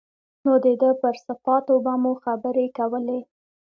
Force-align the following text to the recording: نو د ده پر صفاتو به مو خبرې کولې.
نو 0.43 0.53
د 0.63 0.65
ده 0.81 0.89
پر 1.01 1.15
صفاتو 1.25 1.73
به 1.85 1.93
مو 2.01 2.13
خبرې 2.23 2.65
کولې. 2.77 3.19